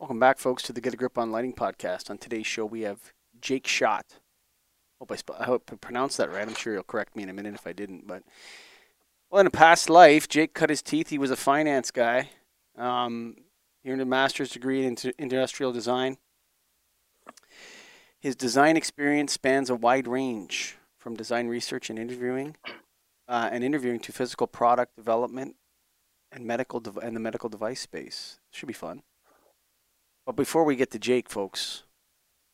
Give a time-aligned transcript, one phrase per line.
[0.00, 2.08] Welcome back, folks, to the Get a Grip on Lighting podcast.
[2.08, 4.18] On today's show, we have Jake Schott.
[4.98, 6.48] Hope I, sp- I hope I pronounced that right.
[6.48, 8.06] I'm sure you'll correct me in a minute if I didn't.
[8.06, 8.22] But
[9.30, 11.10] well, in a past life, Jake cut his teeth.
[11.10, 12.30] He was a finance guy.
[12.78, 13.36] Um,
[13.82, 16.16] he earned a master's degree in industrial design.
[18.18, 22.56] His design experience spans a wide range from design research and interviewing,
[23.28, 25.56] uh, and interviewing to physical product development
[26.32, 28.40] and medical de- and the medical device space.
[28.50, 29.02] Should be fun.
[30.26, 31.84] But before we get to Jake, folks,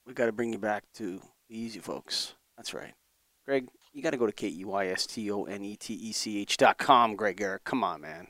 [0.07, 2.35] we got to bring you back to the easy folks.
[2.57, 2.95] That's right.
[3.45, 5.95] Greg, you got to go to K E Y S T O N E T
[5.95, 7.65] E C H dot com, Greg Eric.
[7.65, 8.29] Come on, man.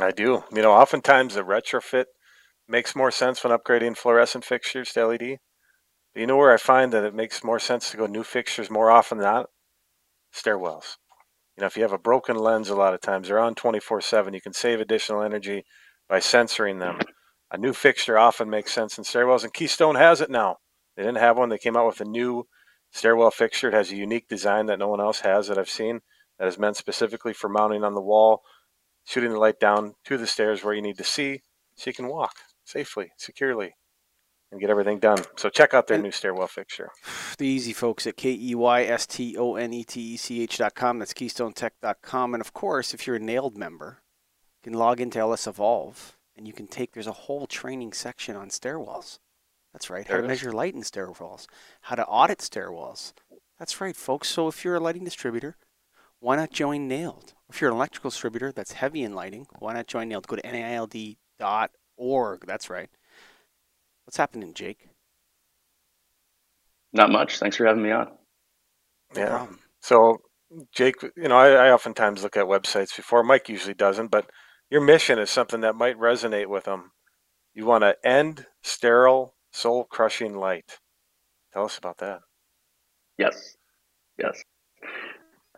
[0.00, 0.44] I do.
[0.52, 2.06] You know, oftentimes the retrofit
[2.68, 5.38] makes more sense when upgrading fluorescent fixtures to LED.
[6.12, 8.70] But you know where I find that it makes more sense to go new fixtures
[8.70, 9.46] more often than not?
[10.34, 10.96] Stairwells.
[11.56, 14.02] You know, if you have a broken lens, a lot of times they're on 24
[14.02, 14.34] 7.
[14.34, 15.64] You can save additional energy
[16.08, 16.98] by sensoring them.
[17.50, 20.56] A new fixture often makes sense in stairwells, and Keystone has it now.
[20.96, 21.48] They didn't have one.
[21.48, 22.46] They came out with a new
[22.90, 23.68] stairwell fixture.
[23.68, 26.00] It has a unique design that no one else has that I've seen
[26.38, 28.42] that is meant specifically for mounting on the wall,
[29.04, 31.42] shooting the light down to the stairs where you need to see
[31.76, 33.76] so you can walk safely, securely,
[34.50, 35.22] and get everything done.
[35.36, 36.90] So check out their new stairwell fixture.
[37.38, 40.42] The easy folks at K E Y S T O N E T E C
[40.42, 40.98] H dot com.
[40.98, 42.34] That's KeystoneTech.com.
[42.34, 44.02] And of course, if you're a NAILD member,
[44.64, 48.36] you can log into LS Evolve and you can take, there's a whole training section
[48.36, 49.18] on stairwells.
[49.72, 50.06] That's right.
[50.06, 51.46] How to measure light in stairwells,
[51.82, 53.12] how to audit stairwells.
[53.58, 54.28] That's right, folks.
[54.28, 55.56] So if you're a lighting distributor,
[56.20, 57.34] why not join NAILD?
[57.50, 60.26] If you're an electrical distributor that's heavy in lighting, why not join NAILD?
[60.26, 62.46] Go to NAILD.org.
[62.46, 62.88] That's right.
[64.04, 64.88] What's happening, Jake?
[66.92, 67.38] Not much.
[67.38, 68.08] Thanks for having me on.
[69.14, 69.28] No yeah.
[69.28, 69.58] Problem.
[69.80, 70.18] So,
[70.72, 73.22] Jake, you know, I, I oftentimes look at websites before.
[73.22, 74.30] Mike usually doesn't, but
[74.70, 76.92] your mission is something that might resonate with them.
[77.54, 80.78] You want to end sterile soul crushing light.
[81.52, 82.20] Tell us about that.
[83.18, 83.56] Yes.
[84.18, 84.42] Yes.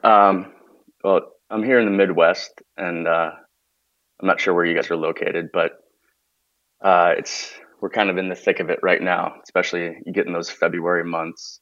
[0.05, 0.53] Um,
[1.03, 3.31] well, I'm here in the Midwest, and uh,
[4.21, 5.73] I'm not sure where you guys are located, but
[6.83, 10.27] uh, it's we're kind of in the thick of it right now, especially you get
[10.27, 11.61] in those February months.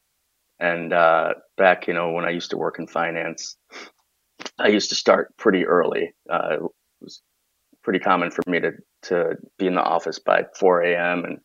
[0.59, 3.57] And uh, back, you know, when I used to work in finance,
[4.59, 6.15] I used to start pretty early.
[6.31, 6.57] Uh,
[7.87, 11.25] pretty common for me to to be in the office by 4 a.m.
[11.25, 11.39] and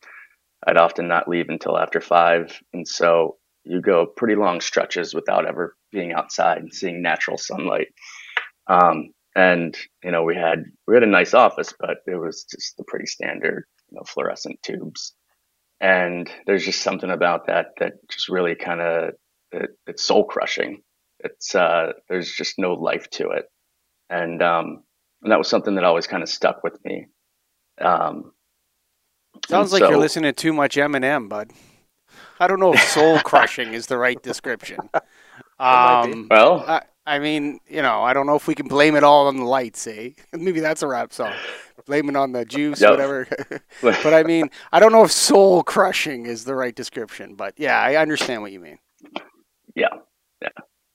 [0.66, 2.59] I'd often not leave until after five.
[2.74, 7.90] And so you go pretty long stretches without ever being outside and seeing natural sunlight.
[8.66, 12.75] Um, and you know, we had we had a nice office, but it was just
[12.75, 15.13] the pretty standard, you know, fluorescent tubes.
[15.79, 19.13] And there's just something about that that just really kind of
[19.52, 20.81] it, it's soul crushing.
[21.19, 23.46] It's uh, there's just no life to it,
[24.09, 24.84] and um,
[25.23, 27.07] and that was something that always kind of stuck with me.
[27.79, 28.31] Um,
[29.47, 31.51] Sounds like so, you're listening to too much Eminem, bud.
[32.39, 34.79] I don't know if soul crushing is the right description.
[35.59, 39.03] Um, well, I, I, mean, you know, I don't know if we can blame it
[39.03, 40.09] all on the lights, eh?
[40.33, 41.33] Maybe that's a rap song.
[41.85, 42.89] Blame it on the juice, yep.
[42.89, 43.27] whatever.
[43.83, 47.79] but I mean, I don't know if soul crushing is the right description, but yeah,
[47.79, 48.79] I understand what you mean.
[49.75, 49.89] Yeah,
[50.41, 50.49] yeah.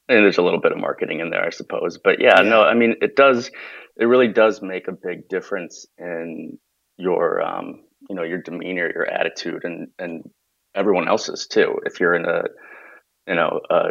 [0.09, 1.99] And there's a little bit of marketing in there, I suppose.
[1.99, 2.49] But yeah, yeah.
[2.49, 3.51] no, I mean, it does,
[3.97, 6.59] it really does make a big difference in
[6.97, 10.29] your um, you know your demeanor your attitude and and
[10.75, 12.43] everyone else's too if you're in a
[13.27, 13.89] you know a,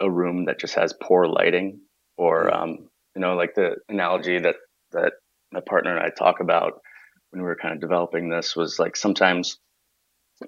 [0.00, 1.80] a room that just has poor lighting
[2.16, 2.62] or mm-hmm.
[2.62, 4.56] um, you know like the analogy that
[4.92, 5.12] that
[5.52, 6.80] my partner and I talk about
[7.30, 9.58] when we were kind of developing this was like sometimes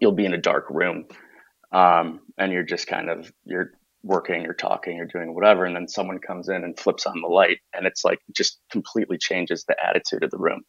[0.00, 1.06] you'll be in a dark room
[1.72, 5.86] um, and you're just kind of you're working you're talking you're doing whatever and then
[5.86, 9.76] someone comes in and flips on the light and it's like just completely changes the
[9.84, 10.62] attitude of the room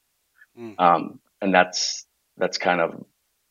[0.60, 0.76] mm.
[0.80, 2.06] um, and that's
[2.38, 3.06] that's kind of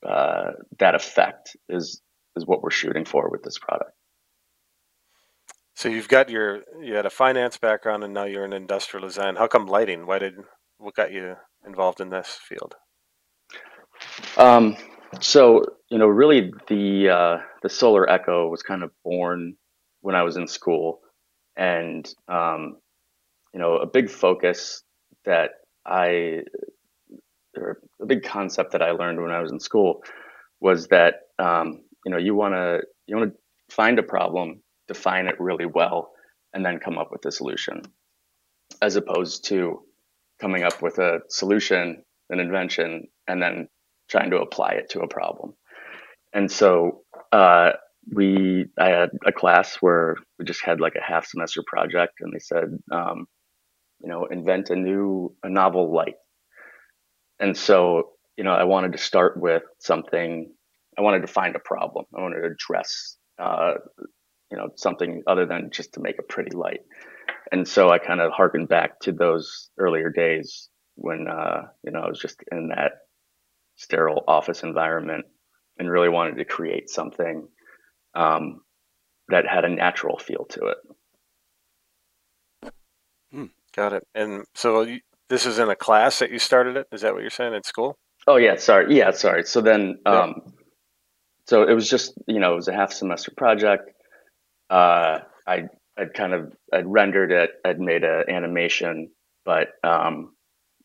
[0.07, 2.01] uh, that effect is
[2.37, 3.93] is what we're shooting for with this product.
[5.75, 9.37] So you've got your you had a finance background and now you're in industrial design.
[9.37, 10.07] How come lighting?
[10.07, 10.35] Why did
[10.79, 11.37] what got you
[11.67, 12.75] involved in this field?
[14.37, 14.77] Um,
[15.21, 19.57] so you know, really the uh, the Solar Echo was kind of born
[20.01, 21.01] when I was in school,
[21.57, 22.77] and um,
[23.53, 24.83] you know, a big focus
[25.25, 25.51] that
[25.87, 26.43] I
[27.57, 30.03] or a big concept that I learned when I was in school
[30.61, 35.27] was that um, you know you want to you want to find a problem, define
[35.27, 36.13] it really well,
[36.53, 37.83] and then come up with a solution,
[38.83, 39.83] as opposed to
[40.41, 43.69] coming up with a solution, an invention, and then
[44.09, 45.55] trying to apply it to a problem.
[46.33, 47.03] And so
[47.33, 47.73] uh,
[48.13, 52.33] we, I had a class where we just had like a half semester project, and
[52.33, 53.27] they said, um,
[54.01, 56.15] you know, invent a new, a novel light
[57.41, 60.51] and so you know, I wanted to start with something.
[60.97, 62.07] I wanted to find a problem.
[62.17, 63.75] I wanted to address, uh,
[64.51, 66.81] you know, something other than just to make a pretty light.
[67.53, 72.01] And so I kind of harkened back to those earlier days when, uh, you know,
[72.01, 72.93] I was just in that
[73.77, 75.27] sterile office environment
[75.79, 77.47] and really wanted to create something
[78.15, 78.61] um,
[79.29, 82.73] that had a natural feel to it.
[83.33, 83.47] Hmm.
[83.75, 84.07] Got it.
[84.15, 86.87] And so you, this is in a class that you started it.
[86.93, 87.97] Is that what you're saying in school?
[88.27, 88.95] Oh yeah, sorry.
[88.95, 89.45] Yeah, sorry.
[89.45, 90.53] So then, um, yeah.
[91.47, 93.91] so it was just you know it was a half semester project.
[94.69, 95.65] Uh, I
[95.97, 97.51] I'd kind of I'd rendered it.
[97.65, 99.11] I'd made an animation,
[99.45, 100.35] but um,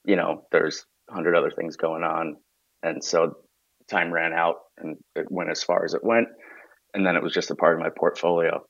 [0.06, 2.38] you know there's a hundred other things going on,
[2.84, 3.36] and so
[3.90, 6.28] time ran out and it went as far as it went,
[6.96, 8.66] and then it was just a part of my portfolio.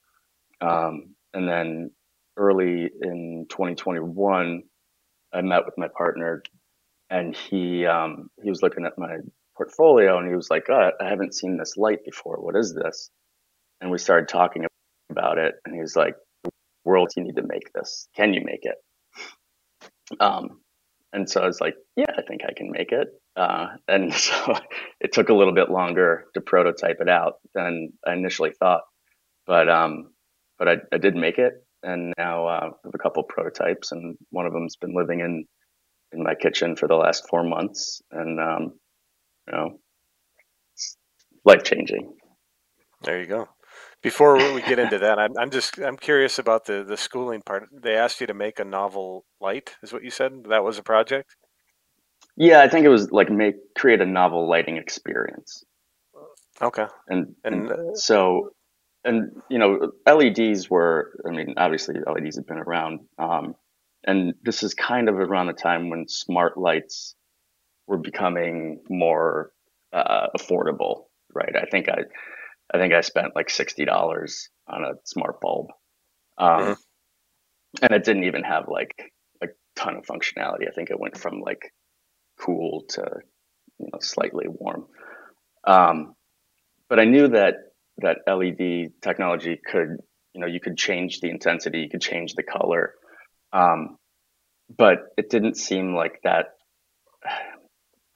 [0.60, 1.92] Um, and then
[2.36, 4.63] early in 2021,
[5.31, 6.42] I met with my partner,
[7.10, 9.18] and he um, he was looking at my
[9.56, 12.38] portfolio, and he was like, oh, "I haven't seen this light before.
[12.38, 13.12] What is this?"
[13.80, 14.66] And we started talking
[15.12, 16.16] about it, and he was like,
[16.83, 18.07] "World, you need to make this.
[18.16, 20.62] Can you make it?" Um,
[21.16, 24.56] and so I was like, "Yeah, I think I can make it." Uh, and so
[25.00, 28.82] it took a little bit longer to prototype it out than I initially thought,
[29.48, 30.14] but um,
[30.60, 31.54] but I, I did make it,
[31.84, 35.46] and now uh, I have a couple prototypes, and one of them's been living in
[36.12, 38.74] in my kitchen for the last four months, and um,
[39.48, 39.80] you know,
[41.46, 42.14] life changing.
[43.04, 43.48] There you go.
[44.06, 47.69] Before we get into that, I'm, I'm just I'm curious about the the schooling part.
[47.74, 50.46] They asked you to make a novel light, is what you said.
[50.50, 51.36] That was a project.
[52.38, 55.63] Yeah, I think it was like make create a novel lighting experience.
[56.62, 56.86] Okay.
[57.07, 58.52] And and, and uh, so
[59.04, 63.56] and you know LEDs were I mean obviously LEDs have been around um,
[64.06, 67.16] and this is kind of around the time when smart lights
[67.88, 69.52] were becoming more
[69.94, 72.04] uh, affordable right I think I
[72.74, 75.68] I think I spent like sixty dollars on a smart bulb
[76.38, 76.74] um, mm-hmm.
[77.82, 79.12] and it didn't even have like
[79.44, 81.72] a ton of functionality I think it went from like
[82.40, 83.22] cool to
[83.80, 84.86] you know slightly warm.
[85.66, 86.16] Um,
[86.90, 87.56] but I knew that
[87.98, 89.98] that LED technology could
[90.34, 92.94] you know you could change the intensity, you could change the color,
[93.54, 93.98] um,
[94.76, 96.48] but it didn't seem like that.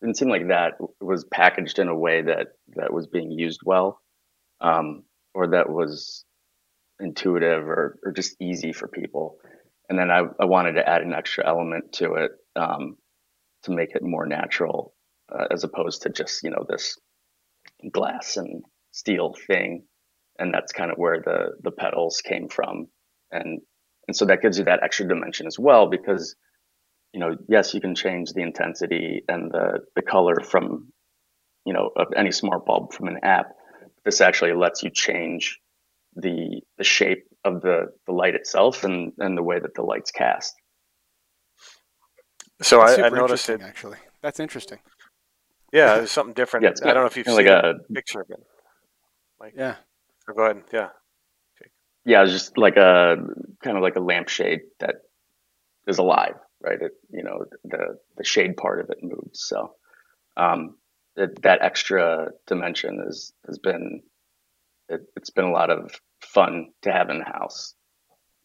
[0.02, 4.00] Didn't seem like that was packaged in a way that that was being used well,
[4.62, 5.04] um,
[5.34, 6.26] or that was
[7.00, 9.38] intuitive or, or just easy for people.
[9.90, 12.98] And then I, I wanted to add an extra element to it um,
[13.64, 14.94] to make it more natural
[15.32, 16.98] uh, as opposed to just you know this
[17.92, 19.84] glass and steel thing
[20.38, 22.88] and that's kind of where the the petals came from
[23.32, 23.60] and
[24.08, 26.36] and so that gives you that extra dimension as well because
[27.14, 30.92] you know yes you can change the intensity and the the color from
[31.66, 33.48] you know of any smart bulb from an app
[34.04, 35.60] this actually lets you change
[36.16, 40.12] the the shape of the the light itself and and the way that the light's
[40.12, 40.56] cast
[42.62, 43.98] so I, I, noticed it actually.
[44.22, 44.80] That's interesting.
[45.72, 46.64] Yeah, it's something different.
[46.64, 48.44] Yeah, I don't know if you've seen like a, a picture of it.
[49.40, 49.76] Like, yeah.
[50.26, 50.64] So go ahead.
[50.74, 50.90] Yeah.
[51.62, 51.72] Okay.
[52.06, 53.18] Yeah, it's just like a
[53.64, 54.96] kind of like a lampshade that
[55.88, 56.82] is alive, right?
[56.82, 59.42] It, you know, the the shade part of it moves.
[59.42, 59.76] So
[60.36, 60.76] um,
[61.16, 64.02] it, that extra dimension is has been
[64.90, 67.76] it, it's been a lot of fun to have in the house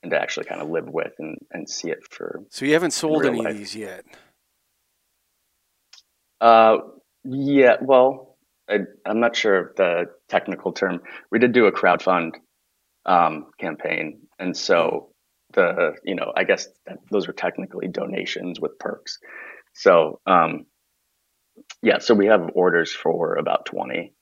[0.02, 2.42] and to actually kind of live with and, and see it for.
[2.50, 3.52] So you haven't sold any life.
[3.52, 4.04] of these yet?
[6.40, 6.76] Uh,
[7.24, 7.76] yeah.
[7.80, 8.36] Well,
[8.68, 11.00] I, am not sure of the technical term.
[11.30, 12.32] We did do a crowdfund
[13.06, 15.10] um, campaign, and so
[15.54, 19.18] the you know I guess that, those are technically donations with perks.
[19.74, 20.66] So um,
[21.82, 24.14] yeah, so we have orders for about twenty,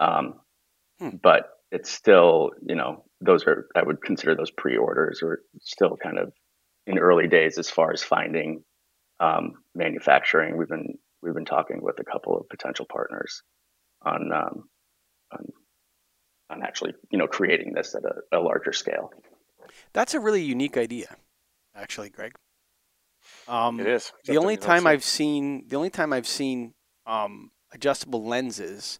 [0.00, 0.34] um,
[0.98, 1.10] hmm.
[1.22, 6.18] but it's still you know those are I would consider those pre-orders or still kind
[6.18, 6.32] of
[6.86, 8.62] in early days as far as finding
[9.20, 10.56] um, manufacturing.
[10.56, 13.42] We've been we've been talking with a couple of potential partners
[14.02, 14.68] on um,
[15.32, 15.46] on,
[16.50, 19.10] on actually you know creating this at a, a larger scale.
[19.92, 21.16] That's a really unique idea,
[21.74, 22.34] actually, Greg.
[23.48, 24.12] Um, it is.
[24.24, 26.74] The only time I've seen the only time I've seen
[27.06, 28.98] um, adjustable lenses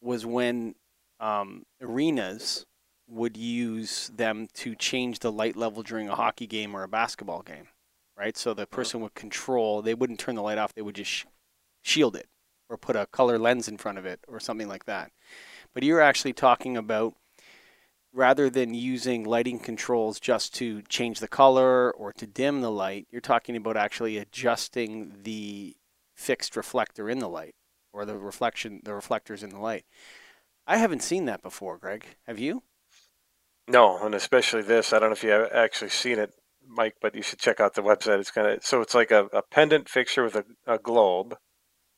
[0.00, 0.74] was when
[1.20, 2.66] um, arenas
[3.08, 7.42] would use them to change the light level during a hockey game or a basketball
[7.42, 7.68] game,
[8.16, 8.36] right?
[8.36, 11.24] So the person would control, they wouldn't turn the light off, they would just sh-
[11.82, 12.28] shield it
[12.68, 15.10] or put a color lens in front of it or something like that.
[15.74, 17.14] But you're actually talking about
[18.12, 23.06] rather than using lighting controls just to change the color or to dim the light,
[23.10, 25.76] you're talking about actually adjusting the
[26.14, 27.54] fixed reflector in the light.
[27.92, 29.84] or the reflection, the reflectors in the light.
[30.66, 32.04] I haven't seen that before, Greg.
[32.26, 32.62] Have you?
[33.68, 34.92] No, and especially this.
[34.92, 36.32] I don't know if you have actually seen it,
[36.66, 38.20] Mike, but you should check out the website.
[38.20, 41.36] It's kind of so it's like a, a pendant fixture with a, a globe,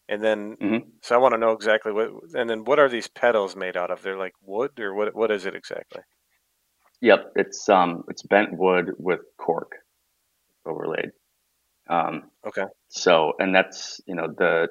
[0.08, 0.92] and then Mhm.
[1.02, 2.10] so I want to know exactly what.
[2.34, 4.02] And then what are these petals made out of?
[4.02, 5.14] They're like wood, or what?
[5.14, 6.02] What is it exactly?
[7.00, 9.72] Yep, it's um it's bent wood with cork
[10.66, 11.10] overlaid.
[11.88, 12.66] Um, Okay.
[12.88, 14.68] so and that's you know the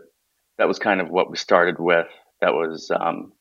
[0.58, 2.08] that was kind of what we started with.
[2.42, 3.34] That was um,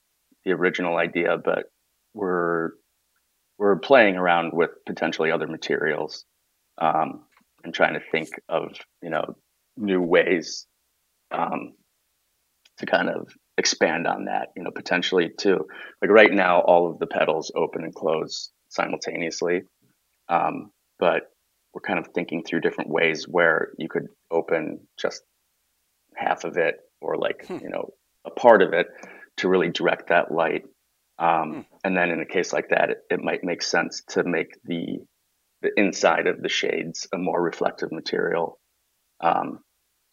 [0.44, 1.66] the original idea, but
[2.14, 2.70] we're
[3.58, 6.24] we're playing around with potentially other materials
[6.78, 7.24] um,
[7.64, 9.36] and trying to think of you know
[9.76, 10.66] new ways
[11.32, 11.74] um,
[12.80, 14.48] to kind of expand on that.
[14.56, 15.66] You know, potentially too.
[16.02, 19.62] like right now, all of the petals open and close simultaneously,
[20.28, 21.22] um, but
[21.72, 25.22] we're kind of thinking through different ways where you could open just
[26.16, 27.58] half of it or like Hmm.
[27.62, 27.90] you know
[28.24, 28.88] a part of it
[29.38, 30.64] to really direct that light
[31.18, 31.60] um, Hmm.
[31.84, 34.98] and then in a case like that it, it might make sense to make the
[35.62, 38.58] the inside of the shades a more reflective material
[39.20, 39.60] um,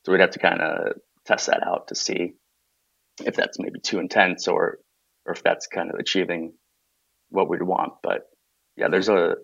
[0.05, 0.93] so we'd have to kind of
[1.25, 2.33] test that out to see
[3.25, 4.79] if that's maybe too intense or
[5.25, 6.53] or if that's kind of achieving
[7.29, 8.23] what we'd want but
[8.77, 9.35] yeah there's a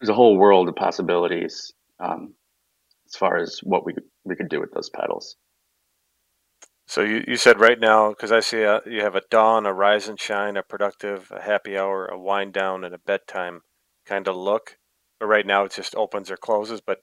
[0.00, 2.34] there's a whole world of possibilities um,
[3.08, 3.94] as far as what we
[4.24, 5.28] we could do with those petals
[6.86, 9.74] So you, you said right now because I see a, you have a dawn, a
[9.74, 13.62] rise and shine, a productive, a happy hour, a wind down, and a bedtime
[14.06, 14.76] kind of look.
[15.20, 16.82] But right now it just opens or closes.
[16.82, 17.00] But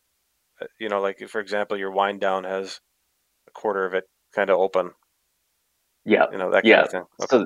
[0.62, 2.82] uh, you know, like for example, your wind down has
[3.48, 4.06] a quarter of it
[4.36, 4.92] kind of open.
[6.06, 6.84] Yeah You know that Yeah.
[6.84, 7.02] Okay.
[7.30, 7.46] So,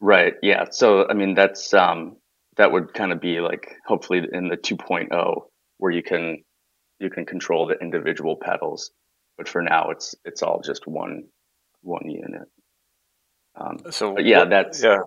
[0.00, 0.64] right, yeah.
[0.70, 2.16] So, I mean, that's um,
[2.56, 5.42] that would kind of be like hopefully in the 2.0
[5.78, 6.42] where you can
[7.00, 8.90] you can control the individual petals,
[9.38, 11.24] but for now, it's it's all just one
[11.82, 12.48] one unit.
[13.60, 14.98] Um, So yeah, what- that's yeah.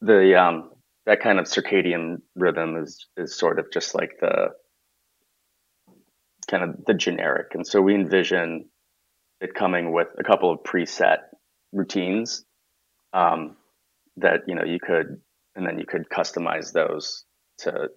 [0.00, 0.70] the um,
[1.06, 4.50] that kind of circadian rhythm is is sort of just like the
[6.50, 8.66] kind of the generic, and so we envision
[9.40, 11.18] it coming with a couple of preset
[11.72, 12.44] routines
[13.12, 13.56] um,
[14.18, 15.20] that you know you could,
[15.56, 17.24] and then you could customize those
[17.58, 17.88] to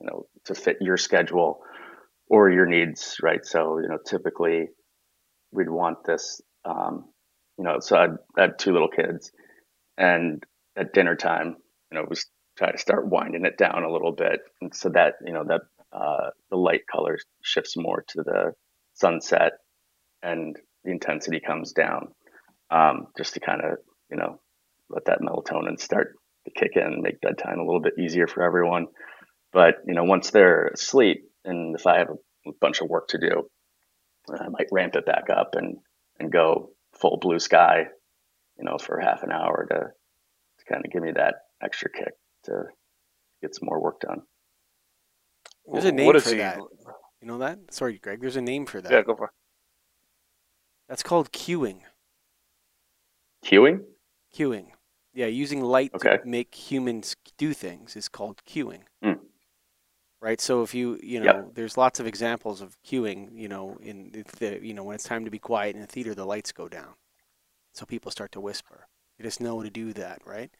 [0.00, 1.60] you know to fit your schedule
[2.28, 3.44] or your needs, right?
[3.44, 4.68] So you know typically
[5.52, 7.06] we'd want this, um,
[7.58, 9.32] you know, so I'd, I had two little kids,
[9.98, 10.44] and
[10.76, 11.56] at dinner time,
[11.90, 15.14] you know, was try to start winding it down a little bit, and so that
[15.26, 18.52] you know that uh, the light color shifts more to the
[18.94, 19.52] sunset,
[20.22, 22.08] and the intensity comes down,
[22.70, 23.78] um, just to kind of
[24.10, 24.40] you know
[24.88, 28.86] let that melatonin start to kick in, make bedtime a little bit easier for everyone.
[29.52, 32.10] But you know, once they're asleep, and if I have
[32.46, 33.48] a bunch of work to do,
[34.30, 35.78] I might ramp it back up and
[36.18, 37.86] and go full blue sky,
[38.58, 42.12] you know, for half an hour to to kind of give me that extra kick
[42.44, 42.64] to
[43.42, 44.22] get some more work done.
[45.66, 46.58] There's a name is for that.
[47.20, 47.58] You know that?
[47.70, 48.20] Sorry, Greg.
[48.20, 48.90] There's a name for that.
[48.90, 49.30] Yeah, go for it.
[50.88, 51.80] That's called cueing.
[53.44, 53.80] Queuing?
[54.34, 54.68] Cueing.
[55.12, 56.18] Yeah, using light Okay.
[56.18, 58.82] to make humans do things is called cueing.
[59.02, 59.14] Hmm.
[60.20, 60.40] Right.
[60.40, 61.54] So if you you know, Yep.
[61.54, 63.34] there's lots of examples of cueing.
[63.34, 65.86] You know, in the- the you know when it's time to be quiet in the
[65.86, 66.94] theater, the lights go down,
[67.72, 68.86] so people start to whisper.
[69.16, 70.50] They just know to do that, right?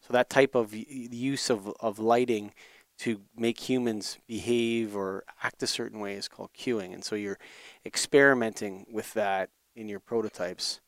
[0.00, 2.54] So that type of use of of lighting
[2.98, 7.38] to make humans behave or act a certain way is called cueing, and so you're
[7.84, 10.80] experimenting with that in your prototypes.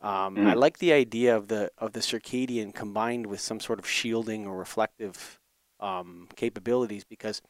[0.00, 0.54] Um, I Mhm.
[0.54, 4.56] like the idea of the of the circadian combined with some sort of shielding or
[4.56, 5.40] reflective
[5.80, 7.42] um, capabilities because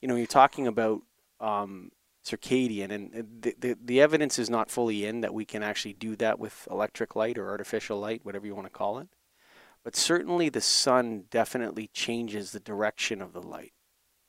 [0.00, 1.02] you know you're talking about
[1.40, 1.90] um,
[2.26, 3.12] circadian and
[3.42, 6.68] the, the the evidence is not fully in that we can actually do that with
[6.70, 9.08] electric light or artificial light, whatever you want to call it.
[9.84, 13.72] But certainly the sun definitely changes the direction of the light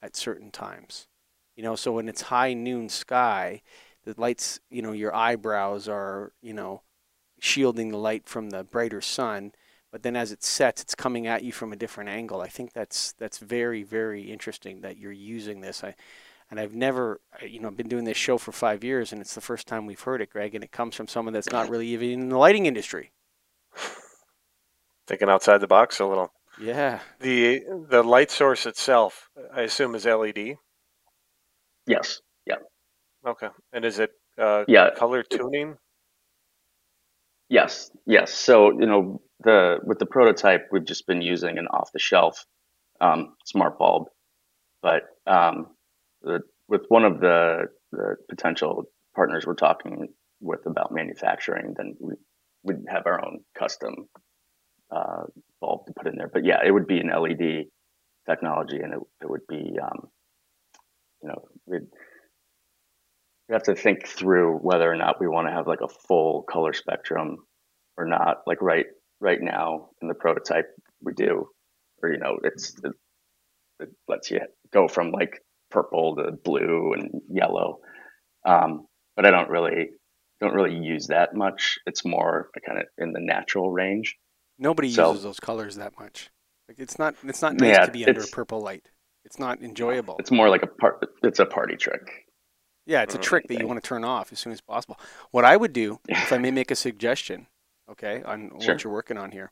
[0.01, 1.07] at certain times.
[1.55, 3.61] You know, so when it's high noon sky,
[4.05, 6.83] the lights, you know, your eyebrows are, you know,
[7.45, 9.51] shielding the light from the brighter sun,
[9.91, 12.41] but then as it sets, it's coming at you from a different angle.
[12.41, 15.83] I think that's that's very very interesting that you're using this.
[15.83, 15.95] I
[16.51, 19.41] and I've never, you know, been doing this show for five years, and it's the
[19.41, 22.09] first time we've heard it, Greg, and it comes from someone that's not really even
[22.11, 23.11] in the lighting industry.
[25.07, 26.31] Thinking outside the box a little.
[26.59, 26.99] Yeah.
[27.19, 30.55] The the light source itself, I assume, is LED.
[31.87, 32.21] Yes.
[32.45, 32.55] Yeah.
[33.25, 33.49] Okay.
[33.73, 34.89] And is it uh, Yeah.
[34.95, 35.77] color tuning?
[37.49, 37.91] Yes.
[38.05, 38.33] Yes.
[38.33, 42.45] So you know the with the prototype, we've just been using an off the shelf
[43.01, 44.07] um, smart bulb,
[44.81, 45.67] but um,
[46.21, 48.85] the, with one of the, the potential
[49.15, 50.07] partners we're talking
[50.41, 52.15] with about manufacturing, then we
[52.63, 54.07] we'd have our own custom
[54.91, 55.23] uh,
[55.61, 56.29] bulb to put in there.
[56.33, 57.65] But yeah, it would be an LED
[58.29, 60.09] technology, and it it would be um,
[61.23, 61.79] you know
[63.47, 66.43] we have to think through whether or not we want to have like a full
[66.43, 67.37] color spectrum
[67.97, 68.37] or not.
[68.47, 68.85] Like right
[69.21, 70.67] right now in the prototype
[71.01, 71.47] we do,
[72.01, 72.93] or you know it's it,
[73.79, 74.39] it lets you
[74.73, 77.79] go from like purple to blue and yellow.
[78.45, 78.85] Um,
[79.15, 79.89] but I don't really
[80.41, 81.77] don't really use that much.
[81.85, 84.15] It's more kind of in the natural range.
[84.57, 86.29] Nobody So- uses those colors that much.
[86.67, 88.89] Like it's not it's not nice Yeah, to be under purple light.
[89.23, 90.15] It's not enjoyable.
[90.19, 91.05] It's more like a part.
[91.23, 92.24] It's a party trick.
[92.85, 93.23] Yeah, it's a Mhm.
[93.23, 94.99] trick that you want to turn off as soon as possible.
[95.31, 97.47] What I would do, if I may make a suggestion,
[97.89, 98.75] okay, on Sure.
[98.75, 99.51] what you're working on here.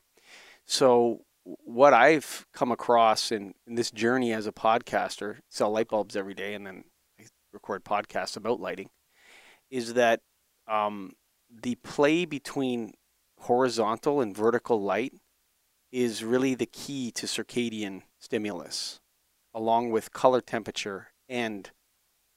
[0.64, 6.16] So, what I've come across in, in this journey as a podcaster, sell light bulbs
[6.16, 6.84] every day, and then
[7.20, 8.90] I record podcasts about lighting,
[9.70, 10.22] is that
[10.66, 11.12] um,
[11.50, 12.94] the play between
[13.40, 15.12] horizontal and vertical light
[15.92, 19.00] is really the key to circadian stimulus,
[19.52, 21.70] along with color temperature and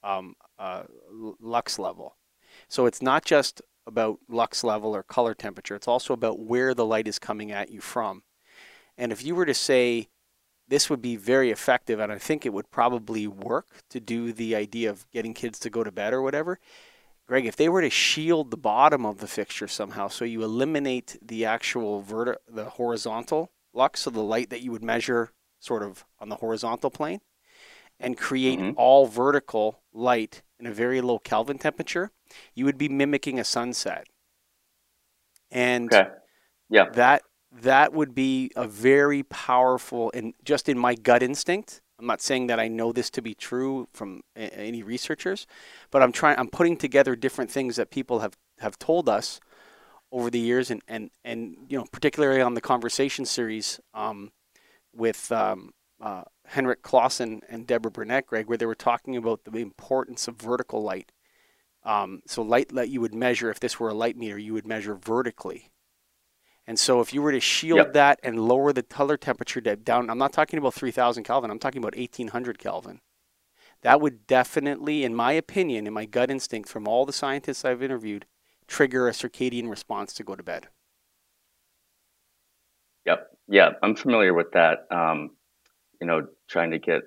[0.02, 0.84] um, uh,
[1.40, 2.16] lux level.
[2.68, 6.84] So it's not just about lux level or color temperature, it's also about where the
[6.84, 8.22] light is coming at you from.
[8.96, 10.08] And if you were to say
[10.68, 14.54] this would be very effective, and I think it would probably work to do the
[14.54, 16.58] idea of getting kids to go to bed or whatever.
[17.26, 21.18] Greg, if they were to shield the bottom of the fixture somehow, so you eliminate
[21.22, 26.04] the actual verti- the horizontal lux, so the light that you would measure sort of
[26.20, 27.20] on the horizontal plane,
[27.98, 28.74] and create Mhm.
[28.76, 32.10] all vertical light in a very low Kelvin temperature,
[32.54, 34.06] you would be mimicking a sunset.
[35.50, 36.08] And Okay.
[36.70, 36.86] Yeah.
[36.94, 42.20] that that would be a very powerful and just in my gut instinct i'm not
[42.20, 45.46] saying that i know this to be true from a- any researchers
[45.90, 49.40] but i'm trying i'm putting together different things that people have have told us
[50.12, 54.30] over the years and and and you know particularly on the conversation series um,
[54.94, 59.58] with um, uh, henrik clausen and deborah burnett greg where they were talking about the
[59.58, 61.12] importance of vertical light
[61.84, 64.66] um, so light that you would measure if this were a light meter you would
[64.66, 65.70] measure vertically
[66.68, 67.92] and so if you were to shield Yep.
[67.94, 71.80] that and lower the color temperature down, I'm not talking about 3000 Kelvin, I'm talking
[71.82, 73.00] about 1800 Kelvin.
[73.80, 77.82] That would definitely, in my opinion, in my gut instinct from all the scientists I've
[77.82, 78.26] interviewed,
[78.66, 80.68] trigger a circadian response to go to bed.
[83.06, 83.28] Yep.
[83.48, 84.86] Yeah, I'm familiar with that.
[84.90, 85.30] Um,
[86.00, 87.02] you know, trying to get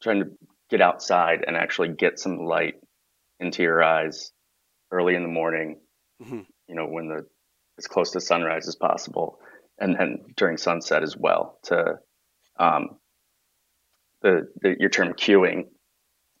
[0.00, 0.30] trying to
[0.70, 2.74] get outside and actually get some light
[3.38, 4.32] into your eyes
[4.90, 5.80] early in the morning.
[6.22, 6.46] Mhm.
[6.68, 7.26] You know, when the
[7.78, 9.38] as close to sunrise as possible,
[9.78, 11.58] and then during sunset as well.
[11.64, 11.98] To
[12.58, 12.96] um,
[14.20, 15.68] the, the your term cueing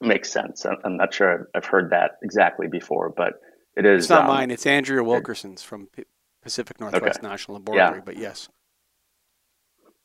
[0.00, 0.64] makes sense.
[0.66, 3.34] I'm, I'm not sure I've, I've heard that exactly before, but
[3.76, 4.04] it is.
[4.04, 6.04] It's not um, mine, it's Andrea Wilkerson's from P-
[6.42, 8.48] Pacific Northwest National Laboratory, but yes.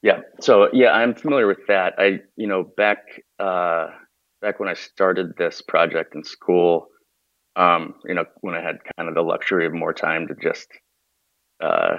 [0.08, 0.22] Yeah.
[0.40, 1.96] So yeah, I'm familiar with that.
[1.98, 3.00] I, you know, back
[3.40, 3.88] uh,
[4.42, 6.88] back when I started this project in school,
[7.58, 10.70] um, you know, when I had kind of the luxury of more time to just
[11.62, 11.98] uh,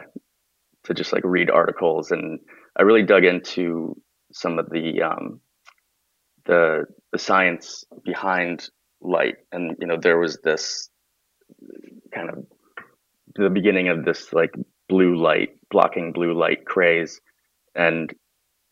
[0.84, 2.40] to just like read articles, and
[2.78, 3.94] I really dug into
[4.32, 5.42] some of the um,
[6.46, 8.70] the the science behind
[9.02, 10.88] light, and you know, there was this
[12.14, 12.46] kind of
[13.34, 14.54] the beginning of this like
[14.88, 17.20] blue light blocking blue light craze
[17.78, 18.12] and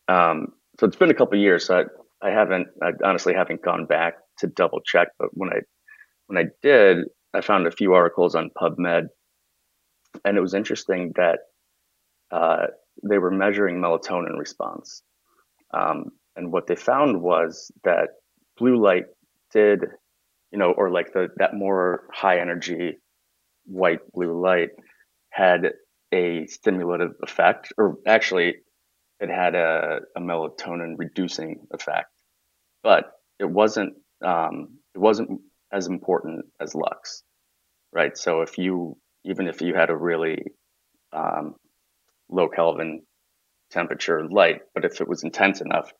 [0.07, 1.65] um, so it's been a couple years.
[1.65, 1.85] So
[2.21, 5.07] I, I haven't, I honestly haven't gone back to double check.
[5.17, 5.59] But when I
[6.27, 9.07] when I did, I found a few articles on PubMed,
[10.25, 11.39] and it was interesting that
[12.31, 12.67] uh,
[13.09, 15.01] they were measuring melatonin response,
[15.73, 18.09] um, and what they found was that
[18.57, 19.05] blue light
[19.53, 19.85] did,
[20.51, 22.97] you know, or like the that more high energy
[23.65, 24.69] white blue light
[25.29, 25.71] had
[26.13, 28.55] a stimulative effect, or actually
[29.19, 32.11] it had a, a melatonin reducing effect,
[32.83, 33.93] but it wasn't
[34.25, 37.23] um, it wasn't as important as lux,
[37.93, 38.17] right?
[38.17, 40.43] So if you even if you had a really
[41.13, 41.55] um,
[42.29, 43.03] low Kelvin
[43.71, 45.91] temperature light, but if it was intense enough,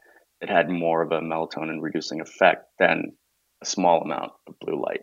[0.42, 3.14] it had more of a melatonin reducing effect than
[3.62, 5.02] a small amount of blue light,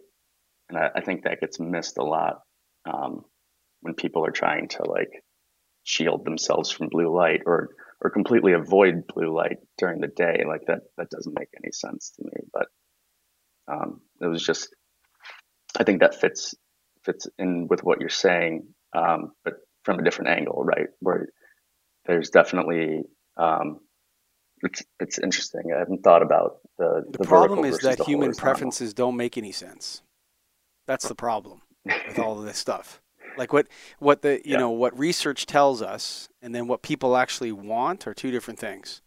[0.68, 2.40] and I, I think that gets missed a lot
[2.84, 3.24] um,
[3.80, 5.10] when people are trying to like
[5.82, 7.70] shield themselves from blue light or
[8.04, 10.44] or completely avoid blue light during the day.
[10.46, 12.46] Like that, that doesn't make any sense to me.
[12.52, 12.66] But
[13.66, 14.68] um, it was just,
[15.78, 16.54] I think that fits
[17.02, 20.88] fits in with what you're saying, um, but from a different angle, right?
[21.00, 21.28] Where
[22.06, 23.02] there's definitely,
[23.36, 23.80] um,
[24.62, 25.72] it's it's interesting.
[25.74, 29.52] I haven't thought about the The, the problem is that human preferences don't make any
[29.52, 30.02] sense.
[30.86, 33.00] That's the problem with all of this stuff.
[33.36, 33.68] Like what
[33.98, 34.58] what the you Yeah.
[34.58, 39.02] know what research tells us, and then what people actually want are two different things.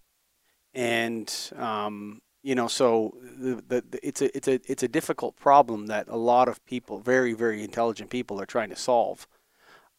[0.74, 5.36] And um, you know, so the, the, the it's a it's a it's a difficult
[5.36, 9.28] problem that a lot of people, very very intelligent people, are trying to solve,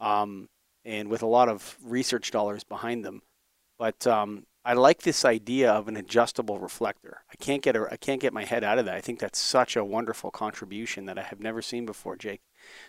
[0.00, 0.48] um,
[0.84, 3.22] and with a lot of research dollars behind them.
[3.78, 7.22] But um, I like this idea of an adjustable reflector.
[7.32, 8.94] I can't get a, I can't get my head out of that.
[8.94, 12.42] I think that's such a wonderful contribution that I have never seen before, Jake.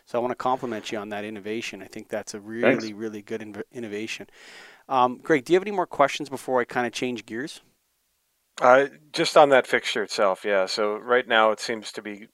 [0.05, 1.81] So I want to compliment you on that innovation.
[1.81, 2.91] I think that's a really Thanks.
[2.91, 4.27] really good inv- innovation.
[4.89, 7.61] Um, Greg, do you have any more questions before I kind of change gears?
[8.61, 10.65] Uh, just on that fixture itself, yeah.
[10.65, 12.27] So right now it seems to be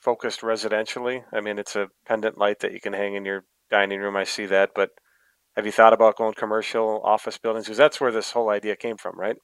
[0.00, 1.22] focused residentially.
[1.32, 4.16] I mean, it's a pendant light that you can hang in your dining room.
[4.16, 4.90] I see that, but
[5.58, 7.66] have you thought about going commercial office buildings?
[7.66, 9.34] Because that's where this whole idea came from, right?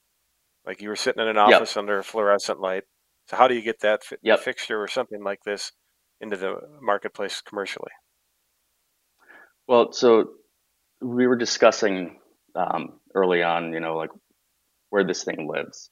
[0.65, 1.45] Like you were sitting in an Yep.
[1.57, 2.85] office under a fluorescent light.
[3.29, 4.41] So how do you get that fi- Yep.
[4.45, 5.73] fixture or something like this
[6.21, 7.91] into the marketplace commercially?
[9.67, 10.35] Well, so
[11.01, 12.21] we were discussing
[12.55, 14.11] um, early on, you know, like
[14.91, 15.91] where this thing lives.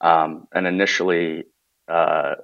[0.00, 1.44] Um, and initially,
[1.86, 2.36] uh,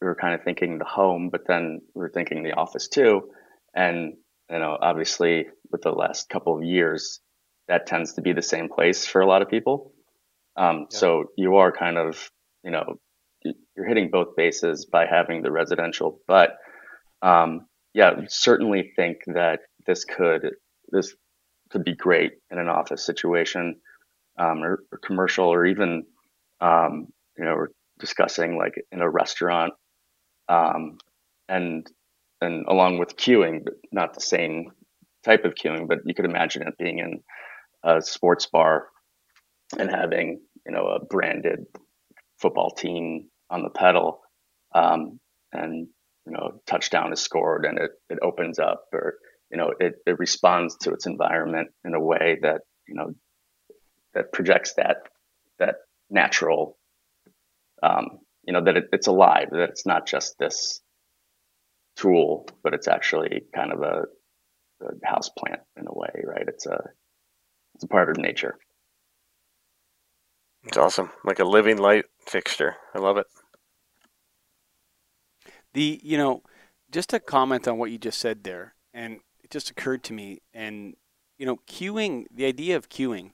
[0.00, 3.30] we were kind of thinking the home, but then we were thinking the office too.
[3.74, 4.14] And,
[4.50, 7.20] you know, obviously with the last couple of years,
[7.68, 9.92] that tends to be the same place for a lot of people.
[10.56, 10.98] Um, Yeah.
[10.98, 12.30] So you are kind of,
[12.62, 12.96] you know,
[13.76, 16.56] you're hitting both bases by having the residential, but
[17.22, 20.50] um, yeah, certainly think that this could
[20.90, 21.14] this
[21.70, 23.76] could be great in an office situation
[24.38, 26.04] um, or, or commercial or even
[26.60, 29.72] um, you know we're discussing like in a restaurant
[30.48, 30.98] um,
[31.48, 31.86] and
[32.40, 34.70] and along with cueing but not the same
[35.24, 37.20] type of cueing but you could imagine it being in
[37.84, 38.88] a sports bar
[39.78, 41.66] and having you know a branded
[42.38, 44.20] football team on the petal
[44.74, 45.18] um,
[45.52, 45.86] and
[46.26, 49.14] you know touchdown is scored and it, it opens up or
[49.50, 53.12] you know it, it responds to its environment in a way that you know
[54.14, 54.96] that projects that
[55.58, 55.76] that
[56.10, 56.78] natural
[57.82, 60.80] um, you know that it, it's alive that it's not just this
[61.96, 64.04] tool but it's actually kind of a,
[64.84, 66.82] a house plant in a way right it's a
[67.74, 68.56] it's a part of nature
[70.66, 71.10] It's awesome.
[71.24, 72.76] Like a living light fixture.
[72.94, 73.26] I love it.
[75.74, 76.42] The you know,
[76.90, 80.40] just a comment on what you just said there, and it just occurred to me,
[80.52, 80.94] and
[81.38, 82.26] you know, cueing.
[82.32, 83.32] The idea of cueing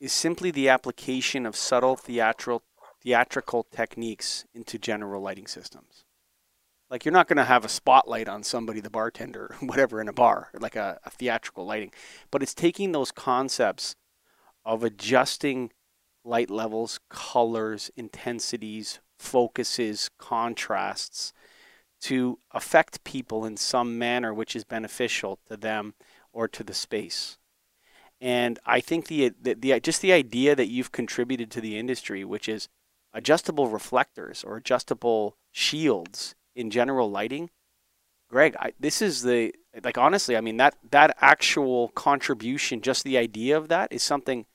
[0.00, 2.62] is simply the application of subtle theatrical
[3.02, 6.04] theatrical techniques into general lighting systems.
[6.90, 10.12] Like you're not going to have a spotlight on somebody, the bartender, whatever, in a
[10.12, 11.92] bar, like a, a theatrical lighting,
[12.30, 13.94] but it's taking those concepts
[14.64, 15.70] of adjusting
[16.24, 21.32] light levels, colors, intensities, focuses, contrasts
[22.00, 25.94] to affect people in some manner which is beneficial to them
[26.32, 27.38] or to the space.
[28.20, 32.24] And I think the, the, the just the idea that you've contributed to the industry,
[32.24, 32.68] which is
[33.12, 37.50] adjustable reflectors or adjustable shields in general lighting,
[38.28, 39.52] Greg, I, this is the
[39.84, 44.46] like honestly, I mean that that actual contribution, just the idea of that is something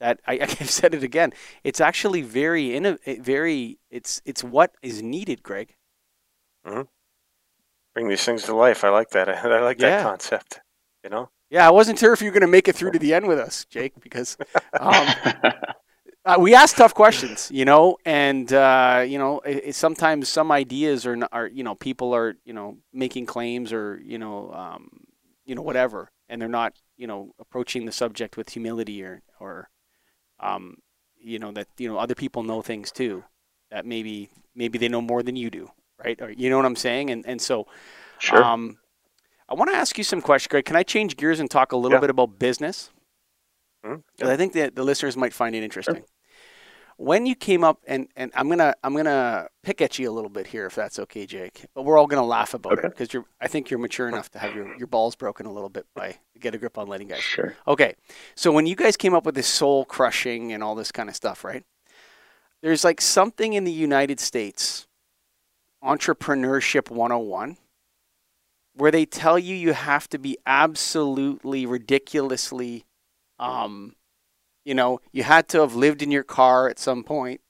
[0.00, 1.32] that I, I've said it again.
[1.64, 5.74] It's actually very inno- very it's it's what is needed, Greg.
[6.64, 8.84] Bring these things to life.
[8.84, 9.28] I like that.
[9.44, 9.90] I like Yeah.
[9.98, 10.60] that concept.
[11.04, 11.30] You know?
[11.50, 13.26] Yeah, I wasn't sure if you were going to make it through to the end
[13.26, 14.36] with us, Jake, because
[14.80, 15.06] um,
[16.24, 20.52] uh, we ask tough questions, you know, and uh, you know, it, it, sometimes some
[20.52, 24.52] ideas are, not, are, you know, people are, you know, making claims or you know,
[24.52, 24.90] um,
[25.46, 29.68] you know, whatever, and they're not, you know, approaching the subject with humility or, or,
[30.40, 30.76] um,
[31.18, 33.24] you know, that you know other people know things too,
[33.70, 35.70] that maybe maybe they know more than you do,
[36.04, 36.20] right?
[36.20, 37.10] Or you know what I'm saying?
[37.10, 37.66] And and so,
[38.18, 38.78] sure um,
[39.48, 40.64] I want to ask you some questions, Greg.
[40.64, 42.00] Can I change gears and talk a little Yeah.
[42.00, 42.90] bit about business?
[43.84, 44.02] Mhm.
[44.18, 46.04] 'Cause I think that the listeners might find it interesting.
[46.96, 50.28] When you came up, and, and I'm gonna I'm gonna pick at you a little
[50.28, 51.64] bit here, if that's okay, Jake.
[51.74, 54.38] But we're all gonna laugh about it because you're I think you're mature enough to
[54.38, 57.20] have your, your balls broken a little bit by get a grip on lighting guys.
[57.22, 57.94] sure Okay,
[58.34, 61.16] so when you guys came up with this soul crushing and all this kind of
[61.16, 61.64] stuff, right?
[62.62, 64.86] There's like something in the United States,
[65.82, 67.56] entrepreneurship 101,
[68.74, 72.84] where they tell you you have to be absolutely ridiculously,
[73.40, 73.96] um,
[74.64, 77.40] you know, you had to have lived in your car at some point.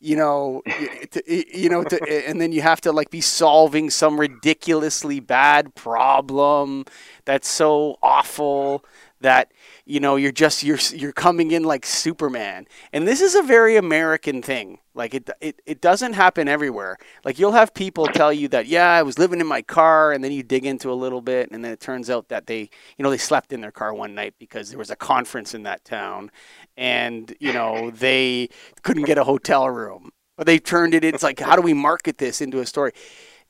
[0.00, 0.62] You know,
[1.10, 1.22] to,
[1.58, 6.84] you know, to, and then you have to like be solving some ridiculously bad problem
[7.24, 8.84] that's so awful
[9.20, 9.52] that
[9.88, 12.66] you know you're just you're you're coming in like Superman.
[12.92, 14.80] And this is a very American thing.
[14.94, 16.98] Like it it it doesn't happen everywhere.
[17.24, 20.22] Like you'll have people tell you that yeah, I was living in my car and
[20.22, 23.02] then you dig into a little bit and then it turns out that they you
[23.02, 25.84] know they slept in their car one night because there was a conference in that
[25.86, 26.30] town
[26.76, 28.50] and you know they
[28.82, 30.10] couldn't get a hotel room.
[30.36, 32.92] Or they turned it it's like how do we market this into a story?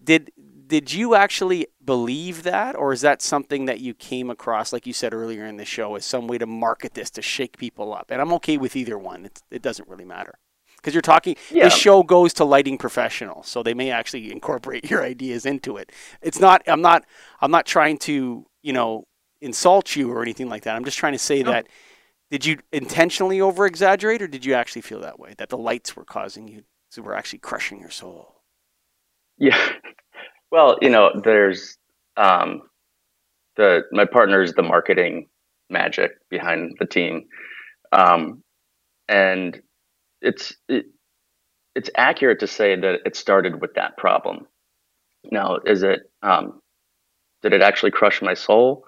[0.03, 0.31] Did
[0.69, 4.93] did you actually believe that, or is that something that you came across, like you
[4.93, 8.11] said earlier in the show, as some way to market this to shake people up?
[8.11, 9.25] And I'm okay with either one.
[9.27, 10.39] It's, it doesn't really matter
[10.77, 11.37] because you're talking.
[11.51, 11.65] Yeah.
[11.65, 15.91] This show goes to lighting professionals, so they may actually incorporate your ideas into it.
[16.23, 16.63] It's not.
[16.67, 17.05] I'm not.
[17.41, 19.07] I'm not trying to you know
[19.41, 20.77] insult you or anything like that.
[20.77, 21.53] I'm just trying to say No.
[21.53, 21.69] that.
[22.31, 25.35] Did you intentionally over exaggerate, or did you actually feel that way?
[25.39, 28.43] That the lights were causing you, so were actually crushing your soul.
[29.39, 29.57] Yeah.
[30.51, 31.77] Well, you know, there's
[32.17, 32.63] um,
[33.57, 35.29] the my partner is the marketing
[35.71, 37.27] magic behind the team,
[37.93, 38.43] um,
[39.09, 39.61] and
[40.23, 40.87] it's it,
[41.75, 44.47] it's accurate to say that it started with that problem.
[45.31, 46.61] Now, is it um,
[47.43, 48.85] did it actually crush my soul?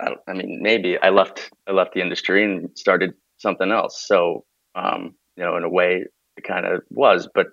[0.00, 4.06] I, I mean, maybe I left I left the industry and started something else.
[4.06, 4.44] So,
[4.74, 6.04] um, you know, in a way,
[6.36, 7.28] it kind of was.
[7.34, 7.48] But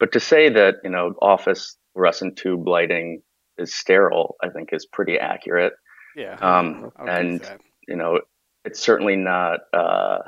[0.00, 3.22] but to say that you know office fluorescent tube lighting
[3.58, 5.74] is sterile, I think is pretty accurate.
[6.14, 6.40] Yeah.
[6.40, 8.20] Um, I would agree with and you know,
[8.64, 10.20] it's certainly not uh,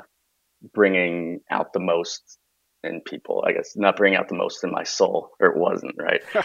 [0.73, 2.39] bringing out the most
[2.83, 3.43] in people.
[3.47, 6.21] I guess not bringing out the most in my soul, or it wasn't right.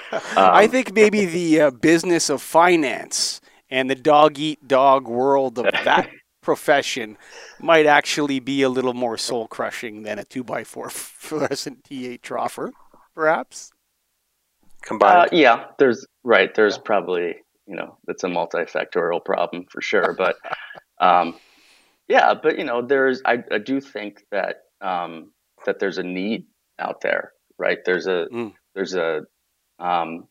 [0.47, 5.59] I Um, think maybe the uh, business of finance and the dog eat dog world
[5.59, 6.11] of that
[6.43, 7.19] profession
[7.61, 12.23] might actually be a little more soul crushing than a two by four fluorescent T8
[12.23, 12.73] troffer,
[13.15, 13.74] perhaps.
[14.91, 16.55] Uh, yeah, there's right.
[16.55, 20.37] There's probably you know it's a multifactorial problem for sure, but
[21.01, 21.39] um,
[22.09, 25.33] yeah, but you know there's I, I do think that um,
[25.67, 26.47] that there's a need
[26.79, 27.79] out there, right?
[27.85, 28.53] There's a Mm.
[28.75, 29.23] there's a
[29.79, 30.29] um,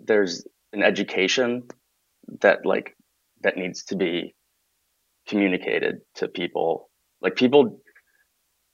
[0.00, 1.64] there's an education
[2.40, 2.96] that like
[3.42, 4.34] that needs to be
[5.28, 6.90] communicated to people.
[7.22, 7.80] Like people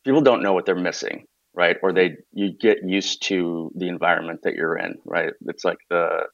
[0.05, 1.26] people don't know what they're missing
[1.57, 1.77] right?
[1.83, 5.33] Or they you get used to the environment that you're in right?
[5.47, 6.25] It's like the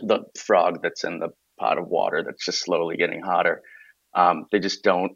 [0.00, 1.30] the frog that's in the
[1.60, 3.62] pot of water that's just slowly getting hotter.
[4.14, 5.12] Um, they just don't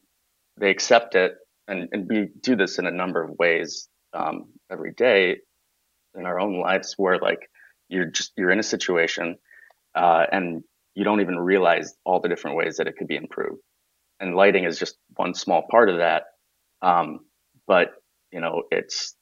[0.58, 1.34] they accept it
[1.68, 5.38] and, and we do this in a number of ways um, every day
[6.18, 7.48] in our own lives where like
[7.88, 9.36] you're just you're in a situation
[9.94, 10.62] uh, and
[10.94, 13.60] you don't even realize all the different ways that it could be improved.
[14.20, 16.24] And lighting is just one small part of that
[16.82, 17.20] um,
[17.66, 17.90] but
[18.32, 19.14] you know it's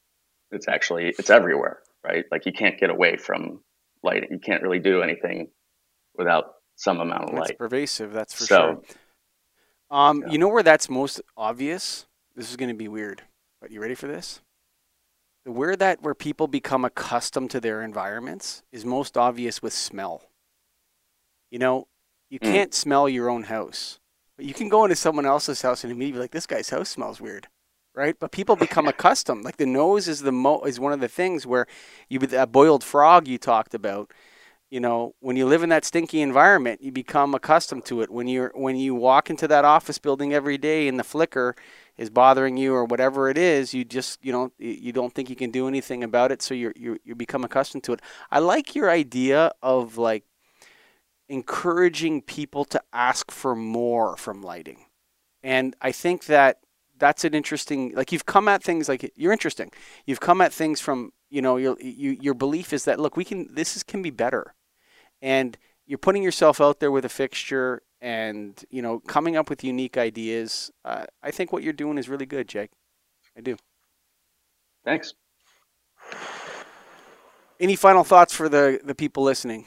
[0.50, 3.60] it's actually it's everywhere right like you can't get away from
[4.02, 5.48] lighting you can't really do anything
[6.14, 7.40] without some amount of light.
[7.40, 8.82] It's light pervasive, that's for So, sure.
[9.90, 10.30] Um, yeah.
[10.32, 12.06] You know where that's most obvious?
[12.36, 13.22] This is going to be weird,
[13.60, 14.40] but you ready for this?
[15.44, 20.22] Where that where people become accustomed to their environments is most obvious with smell.
[21.50, 21.88] You know,
[22.28, 22.52] you Mm.
[22.52, 23.98] can't smell your own house,
[24.36, 26.90] but you can go into someone else's house and immediately be like, "This guy's house
[26.90, 27.48] smells weird,"
[27.98, 28.18] right?
[28.18, 29.44] But people become accustomed.
[29.44, 31.66] Like the nose is the mo is one of the things where
[32.08, 34.12] you that boiled frog you talked about
[34.70, 38.28] you know when you live in that stinky environment you become accustomed to it when
[38.28, 41.56] you're when you walk into that office building every day and the flicker
[41.96, 45.36] is bothering you or whatever it is you just you know you don't think you
[45.36, 48.74] can do anything about it so you're you you become accustomed to it i like
[48.74, 50.24] your idea of like
[51.28, 54.84] encouraging people to ask for more from lighting
[55.42, 56.58] and i think that
[56.98, 59.70] that's an interesting like you've come at things like you're interesting.
[60.06, 63.24] You've come at things from you know your you, your belief is that look we
[63.24, 64.54] can this is can be better.
[65.20, 65.56] And
[65.86, 69.96] you're putting yourself out there with a fixture and you know coming up with unique
[69.96, 70.70] ideas.
[70.84, 72.70] Uh, i think what you're doing is really good jake.
[73.36, 73.56] I do.
[74.84, 75.14] Thanks.
[77.60, 79.64] Any final thoughts for the the people listening?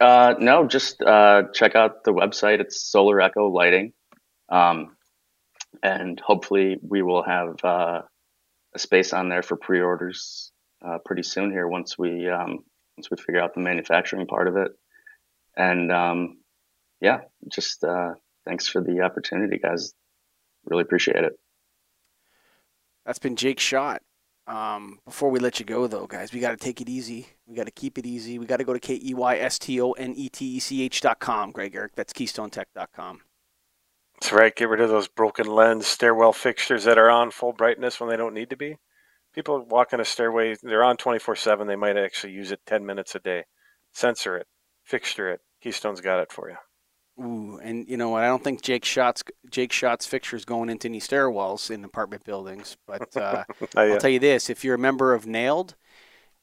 [0.00, 2.60] Uh, no just uh, check out the website.
[2.60, 3.92] It's solar echo lighting.
[4.48, 4.96] Um,
[5.84, 8.00] and hopefully we will have uh,
[8.74, 10.50] a space on there for pre-orders
[10.84, 12.64] uh, pretty soon here once we um,
[12.96, 14.72] once we figure out the manufacturing part of it.
[15.56, 16.38] And um,
[17.00, 17.20] yeah
[17.52, 18.14] just uh,
[18.46, 19.92] thanks for the opportunity guys.
[20.64, 21.34] Really appreciate it.
[23.04, 24.00] That's been jake Schott.
[24.46, 27.28] Um, before we let you go though guys we got to take it easy.
[27.46, 28.38] We got to keep it easy.
[28.38, 30.58] We got to go to K E Y S T O N E T E
[30.60, 31.94] C H dot com, greg eric.
[31.94, 33.20] That's keystonetech.com
[34.20, 34.54] That's right.
[34.54, 38.16] Get rid of those broken lens stairwell fixtures that are on full brightness when they
[38.16, 38.76] don't need to be.
[39.34, 41.66] People walking a stairway, they're on 24 7.
[41.66, 43.44] They might actually use it 10 minutes a day.
[43.92, 44.46] Sensor it,
[44.84, 45.40] fixture it.
[45.60, 46.56] Keystone's got it for you.
[47.20, 48.24] Ooh, and you know what?
[48.24, 52.76] I don't think Jake Schott's Jake Schott's fixtures going into any stairwells in apartment buildings.
[52.86, 53.44] But uh.
[53.76, 55.74] I'll tell you this: if you're a member of NAILD,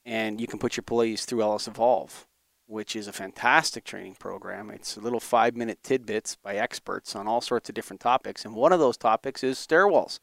[0.06, 2.26] and you can put your plays through LS Evolve,
[2.72, 4.72] which is a fantastic training program.
[4.72, 8.80] It's little five-minute tidbits by experts on all sorts of different topics, and one of
[8.80, 10.20] those topics is stairwells.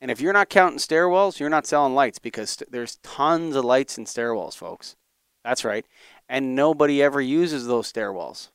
[0.00, 3.66] And if you're not counting stairwells, you're not selling lights because st- there's tons of
[3.66, 4.96] lights in stairwells, folks.
[5.44, 5.84] That's right.
[6.30, 8.48] And nobody ever uses those stairwells.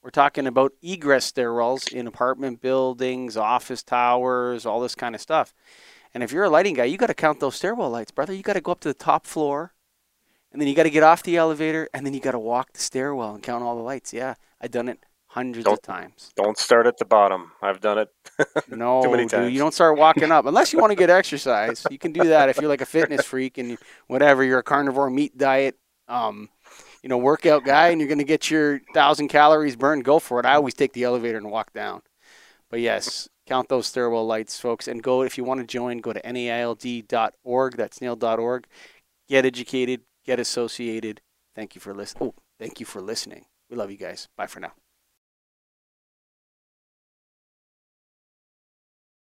[0.00, 5.52] We're talking about egress stairwells in apartment buildings, office towers, all this kind of stuff.
[6.12, 8.32] And if you're a lighting guy, you got to count those stairwell lights, brother.
[8.32, 9.72] You got to go up to the top floor,
[10.54, 12.72] and then you got to get off the elevator, and then you got to walk
[12.72, 14.12] the stairwell and count all the lights.
[14.12, 16.30] Yeah, I've done it hundreds of Don't- times.
[16.36, 17.50] Don't start at the bottom.
[17.60, 18.08] I've done it.
[18.68, 21.84] No, Too many dude, you don't start walking up unless you want to get exercise.
[21.90, 24.42] You can do that if you're like a fitness freak and whatever.
[24.44, 25.76] You're a carnivore meat diet,
[26.08, 26.48] um,
[27.02, 30.04] you know, workout guy, and you're going to get your thousand calories burned.
[30.04, 30.46] Go for it.
[30.46, 32.02] I always take the elevator and walk down.
[32.70, 35.98] But yes, count those stairwell lights, folks, and go if you want to join.
[35.98, 37.76] Go to naild.org.
[37.76, 38.66] That's nail.org.
[39.28, 40.02] Get educated.
[40.24, 41.20] Get associated.
[41.54, 42.28] Thank you for listening.
[42.28, 43.44] Oh, thank you for listening.
[43.70, 44.28] We love you guys.
[44.36, 44.72] Bye for now.